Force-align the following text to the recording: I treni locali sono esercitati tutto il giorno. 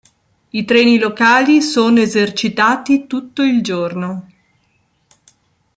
I 0.49 0.65
treni 0.65 0.97
locali 0.97 1.61
sono 1.61 1.99
esercitati 1.99 3.05
tutto 3.05 3.43
il 3.43 3.61
giorno. 3.61 4.29